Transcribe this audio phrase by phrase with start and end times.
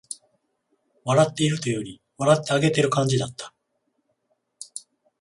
[1.03, 3.53] 笑っているというより、笑ってあげてる感じだった